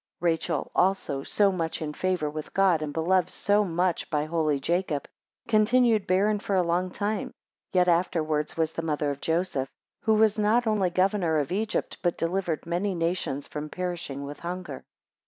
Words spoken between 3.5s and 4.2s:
much